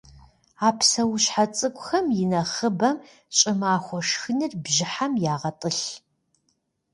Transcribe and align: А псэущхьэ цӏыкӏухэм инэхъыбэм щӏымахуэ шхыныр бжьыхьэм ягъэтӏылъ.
А 0.67 0.69
псэущхьэ 0.77 1.45
цӏыкӏухэм 1.55 2.05
инэхъыбэм 2.21 2.97
щӏымахуэ 3.37 3.99
шхыныр 4.07 4.53
бжьыхьэм 4.63 5.13
ягъэтӏылъ. 5.33 5.85